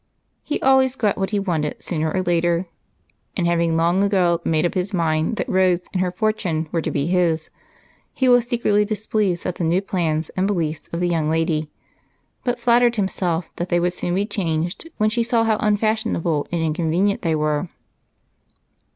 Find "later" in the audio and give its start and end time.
2.23-2.65